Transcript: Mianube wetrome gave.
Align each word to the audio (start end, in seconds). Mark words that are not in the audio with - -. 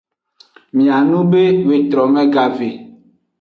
Mianube 0.75 1.43
wetrome 1.67 2.23
gave. 2.33 2.69